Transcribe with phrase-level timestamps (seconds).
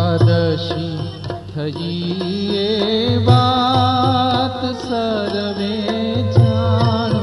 [0.00, 0.88] एकादशी
[3.26, 5.76] बात सर्वे
[6.36, 7.20] जानो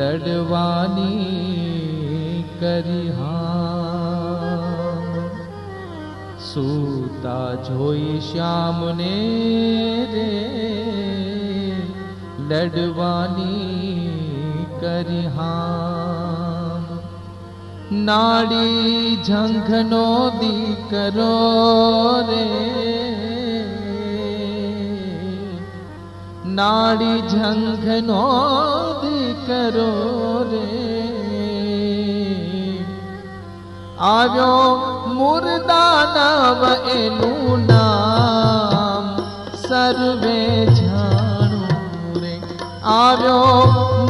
[0.10, 1.16] लडवानी
[2.62, 2.88] कर
[6.46, 9.18] सूता जोई श्याम ने
[10.14, 10.32] रे
[12.52, 13.60] लडवानी
[14.82, 15.38] करिहार
[18.10, 20.08] नाड़ी झंघनो
[20.40, 20.56] दी
[20.94, 21.34] करो
[26.60, 28.24] नाडी जङ्घ नो
[29.50, 30.66] દીકરો રે.
[34.00, 34.66] આવ્યો
[35.18, 36.62] મુરદાનવ
[36.98, 39.06] એનું નામ
[39.64, 40.40] સર્વે
[40.80, 42.36] જાણું રે.
[42.84, 43.54] આવ્યો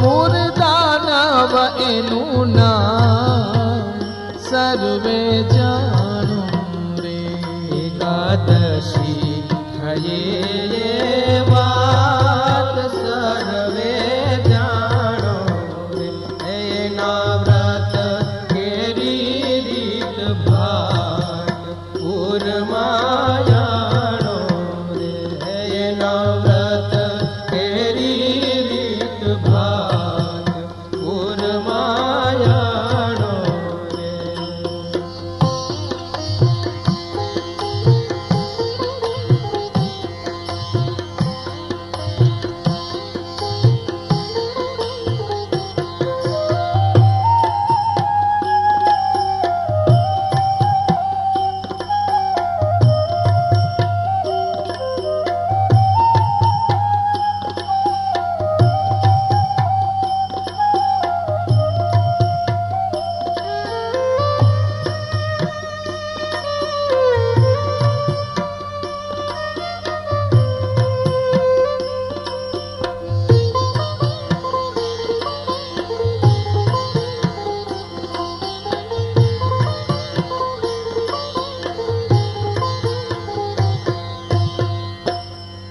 [0.02, 1.54] મુરદાનવ
[1.90, 2.99] એનું નામ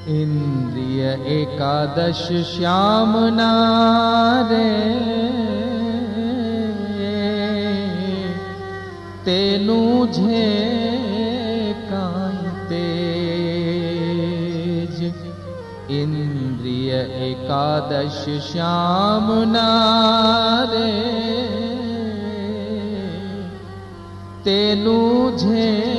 [0.10, 4.70] इंद्रिय एकादश श्याम नारे।
[9.26, 10.80] तेनु झे
[12.70, 13.34] तेज।
[15.92, 21.20] इंद्रिय एकादश श्याम नारे।
[24.44, 25.99] तेनु झे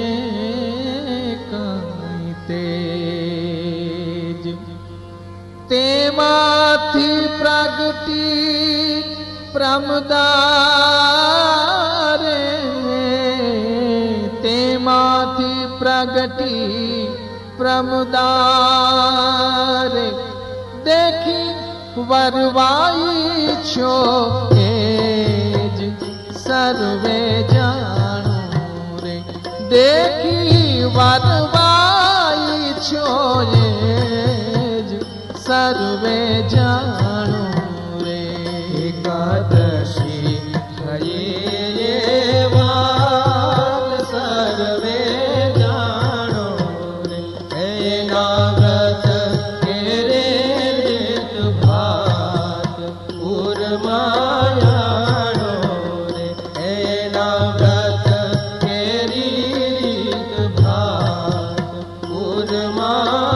[9.79, 10.31] પ્રમદારે
[14.43, 17.03] તેમાંથી પ્રગટી
[17.57, 18.97] પ્રમદારે
[20.85, 21.51] દેખી
[22.09, 23.95] વરવાઈ છો
[24.61, 24.67] એ
[25.77, 25.79] જ
[26.37, 27.21] સર્વે
[27.53, 28.35] જાણો
[29.03, 29.15] રે
[29.71, 33.07] દેખી વરવાઈ છો
[33.61, 33.65] એ
[34.83, 34.91] જ
[35.45, 36.19] સર્વે
[36.49, 36.88] જાણો
[62.52, 63.29] मा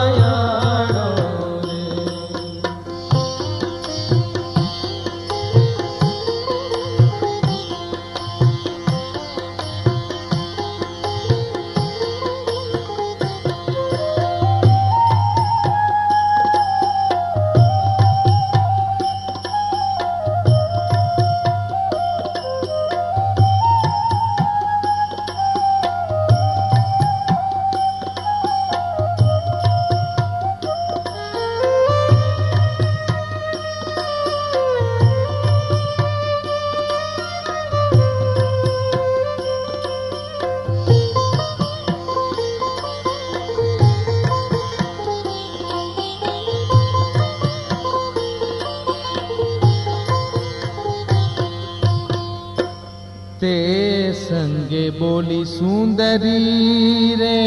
[54.90, 57.42] बोली, सुंदरी रे,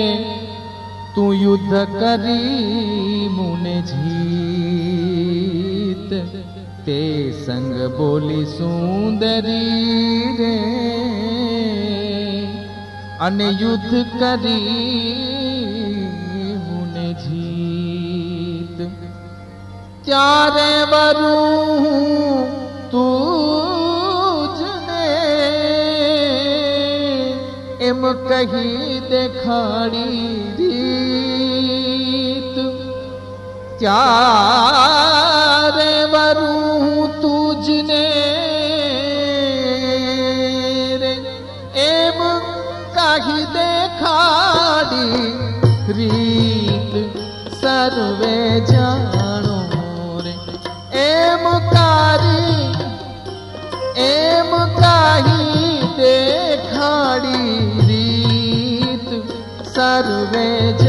[1.15, 4.07] तू युद्ध करी मुने जीत।
[6.85, 9.65] ते संग बोली, सुंदरी
[10.35, 10.57] रे,
[13.21, 14.61] अन युद्ध करी
[16.57, 18.77] मुने जीत।
[20.07, 21.37] चारे वरू
[22.91, 23.36] तू
[27.97, 30.03] प्रेम कहीं देखाड़ी
[30.59, 32.55] रीत।
[33.79, 34.03] क्या
[35.75, 38.05] रे वरू तुझने
[40.97, 41.13] रे।
[41.85, 42.19] एम
[42.97, 45.09] कहीं देखाड़ी
[45.93, 46.93] रीत।
[47.55, 48.86] सर्वे जा
[60.31, 60.86] वे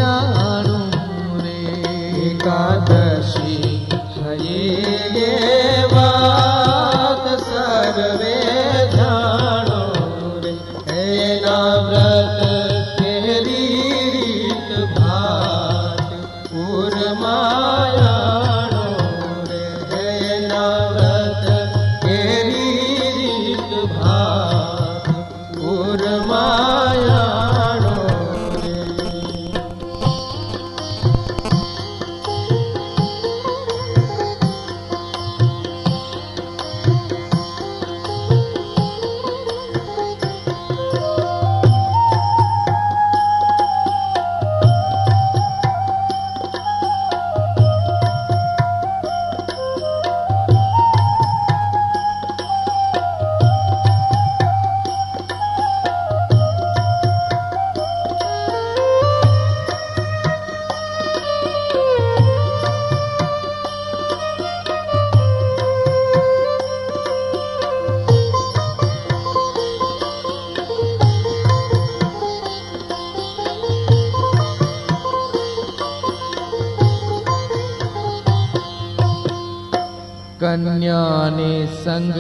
[80.40, 81.04] कन्या
[81.37, 82.14] ने संग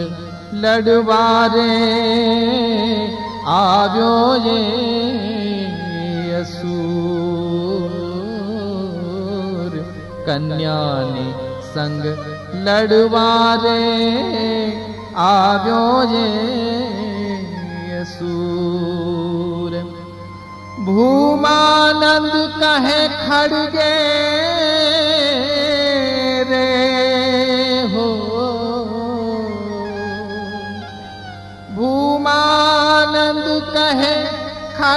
[0.62, 1.74] लडवारे
[3.56, 4.56] आयो ये
[6.40, 7.68] असूर
[10.26, 10.80] कन्या
[11.12, 11.26] ने
[11.68, 12.02] संग
[12.66, 13.78] लडवारे
[15.28, 16.26] आयो ये
[18.00, 19.80] असूर
[20.88, 24.57] भूमानंद कहे खड़गे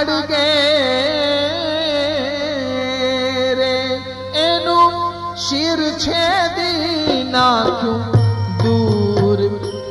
[0.02, 0.10] छड़
[3.58, 3.74] रे,
[4.42, 4.78] एनु
[5.38, 7.46] शिर छेदी ना
[7.80, 8.00] क्यों
[8.62, 9.38] दूर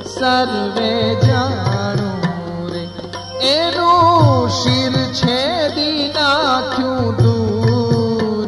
[0.08, 0.92] सर्वे
[1.26, 2.12] जानो
[2.68, 2.84] रे।
[3.52, 3.92] एनु
[4.50, 5.14] शिर
[6.76, 8.48] क्यों दूर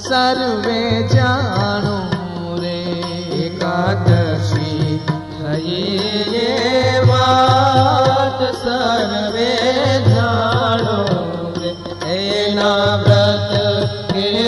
[0.00, 1.98] सर्वे जानो
[2.56, 2.78] रे।
[3.46, 4.98] एकादशी
[5.36, 5.86] थई
[8.64, 9.54] सर्वे
[12.56, 14.45] कृष्णाव्रत गिरि